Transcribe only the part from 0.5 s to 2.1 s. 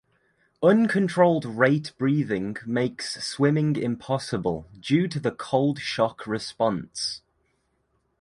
Uncontrolled rate